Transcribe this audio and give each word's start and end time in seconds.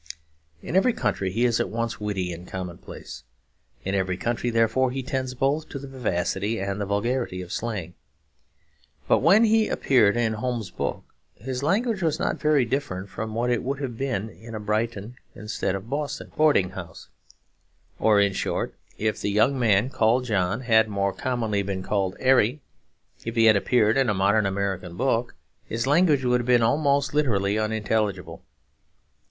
In 0.63 0.75
every 0.75 0.93
country 0.93 1.31
he 1.31 1.45
is 1.45 1.59
at 1.59 1.69
once 1.69 1.99
witty 1.99 2.33
and 2.33 2.47
commonplace. 2.47 3.23
In 3.85 3.93
every 3.93 4.17
country, 4.17 4.49
therefore, 4.49 4.89
he 4.89 5.03
tends 5.03 5.35
both 5.35 5.69
to 5.69 5.77
the 5.77 5.87
vivacity 5.87 6.59
and 6.59 6.81
the 6.81 6.87
vulgarity 6.87 7.39
of 7.43 7.51
slang. 7.51 7.93
But 9.07 9.19
when 9.19 9.43
he 9.43 9.67
appeared 9.69 10.17
in 10.17 10.33
Holmes's 10.33 10.71
book, 10.71 11.03
his 11.35 11.61
language 11.61 12.01
was 12.01 12.17
not 12.19 12.41
very 12.41 12.65
different 12.65 13.09
from 13.09 13.35
what 13.35 13.51
it 13.51 13.61
would 13.61 13.77
have 13.79 13.95
been 13.95 14.29
in 14.31 14.55
a 14.55 14.59
Brighton 14.59 15.17
instead 15.35 15.75
of 15.75 15.83
a 15.83 15.87
Boston 15.87 16.31
boarding 16.35 16.71
house; 16.71 17.09
or, 17.99 18.19
in 18.19 18.33
short, 18.33 18.73
if 18.97 19.21
the 19.21 19.29
young 19.29 19.59
man 19.59 19.91
called 19.91 20.25
John 20.25 20.61
had 20.61 20.87
more 20.89 21.13
commonly 21.13 21.61
been 21.61 21.83
called 21.83 22.15
'Arry. 22.19 22.59
If 23.23 23.35
he 23.35 23.45
had 23.45 23.55
appeared 23.55 23.97
in 23.97 24.09
a 24.09 24.15
modern 24.15 24.47
American 24.47 24.97
book, 24.97 25.35
his 25.63 25.85
language 25.85 26.25
would 26.25 26.39
have 26.39 26.47
been 26.47 26.63
almost 26.63 27.13
literally 27.13 27.59
unintelligible. 27.59 28.43